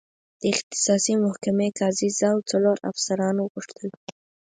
د 0.41 0.43
اختصاصي 0.53 1.13
محکمې 1.25 1.67
قاضي 1.79 2.09
زه 2.19 2.27
او 2.33 2.39
څلور 2.51 2.77
افسران 2.89 3.35
وغوښتل. 3.39 3.89